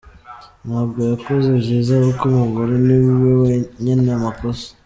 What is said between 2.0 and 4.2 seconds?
kuk umugore niwe nyen